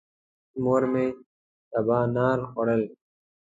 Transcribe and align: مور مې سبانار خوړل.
مور 0.63 0.83
مې 0.91 1.05
سبانار 1.71 2.37
خوړل. 2.49 2.83